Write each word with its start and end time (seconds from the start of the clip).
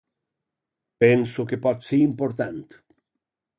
Penso 1.03 1.45
que 1.53 1.61
pot 1.67 1.87
ser 1.89 2.01
important. 2.07 2.59